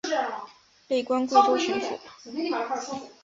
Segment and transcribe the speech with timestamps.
[0.87, 1.99] 累官贵州巡抚。